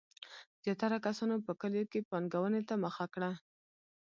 [0.63, 3.31] زیاتره کسانو په کلیو کې پانګونې ته مخه کړه.